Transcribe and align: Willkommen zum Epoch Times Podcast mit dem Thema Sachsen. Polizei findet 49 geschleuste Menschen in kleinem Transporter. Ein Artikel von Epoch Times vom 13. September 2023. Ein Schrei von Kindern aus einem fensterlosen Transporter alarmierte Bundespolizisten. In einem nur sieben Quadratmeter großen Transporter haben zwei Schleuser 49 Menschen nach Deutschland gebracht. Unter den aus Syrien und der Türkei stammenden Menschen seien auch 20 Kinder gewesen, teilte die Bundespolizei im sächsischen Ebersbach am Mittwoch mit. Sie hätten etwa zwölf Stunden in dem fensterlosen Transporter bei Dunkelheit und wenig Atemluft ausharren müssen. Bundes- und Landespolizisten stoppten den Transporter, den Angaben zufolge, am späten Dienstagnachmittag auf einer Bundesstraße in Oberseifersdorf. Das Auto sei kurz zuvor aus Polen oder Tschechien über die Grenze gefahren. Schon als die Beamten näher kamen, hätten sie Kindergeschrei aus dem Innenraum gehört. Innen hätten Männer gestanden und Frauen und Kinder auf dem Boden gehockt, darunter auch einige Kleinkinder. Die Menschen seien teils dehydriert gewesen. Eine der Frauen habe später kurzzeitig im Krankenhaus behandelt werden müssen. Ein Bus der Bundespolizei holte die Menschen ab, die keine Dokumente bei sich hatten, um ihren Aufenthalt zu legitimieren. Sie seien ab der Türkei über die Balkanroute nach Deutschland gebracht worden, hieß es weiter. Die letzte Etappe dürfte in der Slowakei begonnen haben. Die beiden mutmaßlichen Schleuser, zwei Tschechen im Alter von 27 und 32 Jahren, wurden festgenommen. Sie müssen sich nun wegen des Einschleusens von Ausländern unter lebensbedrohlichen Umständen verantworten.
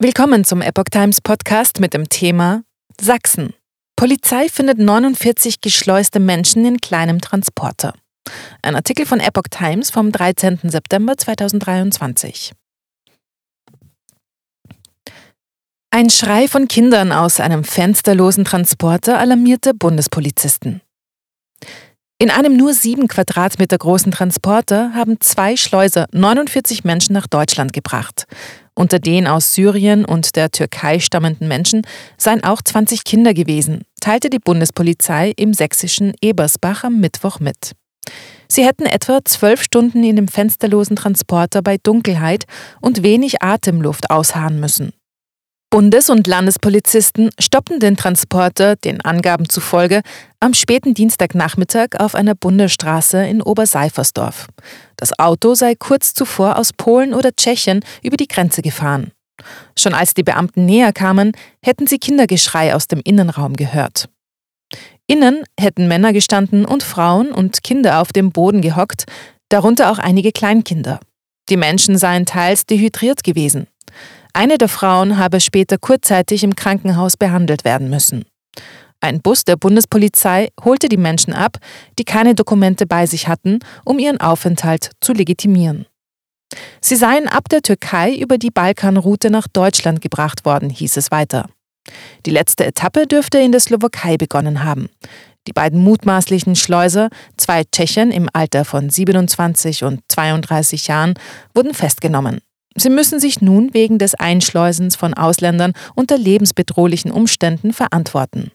Willkommen 0.00 0.44
zum 0.44 0.62
Epoch 0.62 0.84
Times 0.92 1.20
Podcast 1.20 1.80
mit 1.80 1.92
dem 1.92 2.08
Thema 2.08 2.62
Sachsen. 3.00 3.52
Polizei 3.96 4.48
findet 4.48 4.78
49 4.78 5.60
geschleuste 5.60 6.20
Menschen 6.20 6.64
in 6.64 6.76
kleinem 6.76 7.20
Transporter. 7.20 7.94
Ein 8.62 8.76
Artikel 8.76 9.06
von 9.06 9.18
Epoch 9.18 9.48
Times 9.50 9.90
vom 9.90 10.12
13. 10.12 10.60
September 10.62 11.16
2023. 11.16 12.52
Ein 15.90 16.10
Schrei 16.10 16.46
von 16.46 16.68
Kindern 16.68 17.10
aus 17.10 17.40
einem 17.40 17.64
fensterlosen 17.64 18.44
Transporter 18.44 19.18
alarmierte 19.18 19.74
Bundespolizisten. 19.74 20.80
In 22.20 22.30
einem 22.30 22.56
nur 22.56 22.74
sieben 22.74 23.06
Quadratmeter 23.06 23.78
großen 23.78 24.10
Transporter 24.10 24.92
haben 24.92 25.20
zwei 25.20 25.56
Schleuser 25.56 26.08
49 26.10 26.82
Menschen 26.82 27.12
nach 27.12 27.28
Deutschland 27.28 27.72
gebracht. 27.72 28.24
Unter 28.74 28.98
den 28.98 29.28
aus 29.28 29.54
Syrien 29.54 30.04
und 30.04 30.34
der 30.34 30.50
Türkei 30.50 30.98
stammenden 30.98 31.46
Menschen 31.46 31.82
seien 32.16 32.42
auch 32.42 32.60
20 32.60 33.04
Kinder 33.04 33.34
gewesen, 33.34 33.82
teilte 34.00 34.30
die 34.30 34.40
Bundespolizei 34.40 35.32
im 35.36 35.54
sächsischen 35.54 36.12
Ebersbach 36.20 36.82
am 36.82 36.98
Mittwoch 36.98 37.38
mit. 37.38 37.76
Sie 38.48 38.66
hätten 38.66 38.86
etwa 38.86 39.20
zwölf 39.24 39.62
Stunden 39.62 40.02
in 40.02 40.16
dem 40.16 40.26
fensterlosen 40.26 40.96
Transporter 40.96 41.62
bei 41.62 41.76
Dunkelheit 41.80 42.46
und 42.80 43.04
wenig 43.04 43.42
Atemluft 43.42 44.10
ausharren 44.10 44.58
müssen. 44.58 44.92
Bundes- 45.70 46.08
und 46.08 46.26
Landespolizisten 46.26 47.28
stoppten 47.38 47.78
den 47.78 47.98
Transporter, 47.98 48.76
den 48.76 49.02
Angaben 49.02 49.50
zufolge, 49.50 50.00
am 50.40 50.54
späten 50.54 50.94
Dienstagnachmittag 50.94 51.88
auf 51.98 52.14
einer 52.14 52.34
Bundesstraße 52.34 53.26
in 53.26 53.42
Oberseifersdorf. 53.42 54.46
Das 54.96 55.18
Auto 55.18 55.54
sei 55.54 55.74
kurz 55.74 56.14
zuvor 56.14 56.56
aus 56.56 56.72
Polen 56.72 57.12
oder 57.12 57.32
Tschechien 57.36 57.84
über 58.02 58.16
die 58.16 58.28
Grenze 58.28 58.62
gefahren. 58.62 59.12
Schon 59.78 59.92
als 59.92 60.14
die 60.14 60.22
Beamten 60.22 60.64
näher 60.64 60.94
kamen, 60.94 61.32
hätten 61.62 61.86
sie 61.86 61.98
Kindergeschrei 61.98 62.74
aus 62.74 62.88
dem 62.88 63.00
Innenraum 63.04 63.52
gehört. 63.52 64.08
Innen 65.06 65.44
hätten 65.60 65.86
Männer 65.86 66.14
gestanden 66.14 66.64
und 66.64 66.82
Frauen 66.82 67.30
und 67.30 67.62
Kinder 67.62 68.00
auf 68.00 68.12
dem 68.12 68.32
Boden 68.32 68.62
gehockt, 68.62 69.04
darunter 69.50 69.90
auch 69.90 69.98
einige 69.98 70.32
Kleinkinder. 70.32 70.98
Die 71.50 71.58
Menschen 71.58 71.98
seien 71.98 72.24
teils 72.24 72.64
dehydriert 72.64 73.22
gewesen. 73.22 73.66
Eine 74.38 74.56
der 74.56 74.68
Frauen 74.68 75.18
habe 75.18 75.40
später 75.40 75.78
kurzzeitig 75.78 76.44
im 76.44 76.54
Krankenhaus 76.54 77.16
behandelt 77.16 77.64
werden 77.64 77.90
müssen. 77.90 78.24
Ein 79.00 79.20
Bus 79.20 79.42
der 79.42 79.56
Bundespolizei 79.56 80.50
holte 80.64 80.88
die 80.88 80.96
Menschen 80.96 81.32
ab, 81.32 81.56
die 81.98 82.04
keine 82.04 82.36
Dokumente 82.36 82.86
bei 82.86 83.06
sich 83.06 83.26
hatten, 83.26 83.58
um 83.84 83.98
ihren 83.98 84.20
Aufenthalt 84.20 84.92
zu 85.00 85.12
legitimieren. 85.12 85.86
Sie 86.80 86.94
seien 86.94 87.26
ab 87.26 87.48
der 87.48 87.62
Türkei 87.62 88.14
über 88.14 88.38
die 88.38 88.52
Balkanroute 88.52 89.28
nach 89.28 89.48
Deutschland 89.48 90.02
gebracht 90.02 90.44
worden, 90.44 90.70
hieß 90.70 90.98
es 90.98 91.10
weiter. 91.10 91.50
Die 92.24 92.30
letzte 92.30 92.64
Etappe 92.64 93.08
dürfte 93.08 93.38
in 93.38 93.50
der 93.50 93.60
Slowakei 93.60 94.18
begonnen 94.18 94.62
haben. 94.62 94.88
Die 95.48 95.52
beiden 95.52 95.82
mutmaßlichen 95.82 96.54
Schleuser, 96.54 97.08
zwei 97.36 97.64
Tschechen 97.64 98.12
im 98.12 98.28
Alter 98.32 98.64
von 98.64 98.88
27 98.88 99.82
und 99.82 100.02
32 100.06 100.86
Jahren, 100.86 101.14
wurden 101.54 101.74
festgenommen. 101.74 102.40
Sie 102.76 102.90
müssen 102.90 103.18
sich 103.18 103.40
nun 103.40 103.74
wegen 103.74 103.98
des 103.98 104.14
Einschleusens 104.14 104.96
von 104.96 105.14
Ausländern 105.14 105.72
unter 105.94 106.16
lebensbedrohlichen 106.18 107.10
Umständen 107.10 107.72
verantworten. 107.72 108.52